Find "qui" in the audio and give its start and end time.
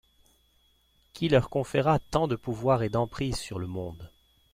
1.13-1.29